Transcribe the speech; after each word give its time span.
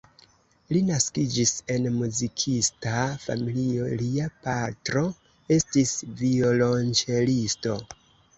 Li 0.75 0.79
naskiĝis 0.85 1.51
en 1.73 1.83
muzikista 1.97 2.93
familio, 3.25 3.91
lia 4.03 4.31
patro 4.47 5.05
estis 5.59 5.93
violonĉelisto. 6.25 7.79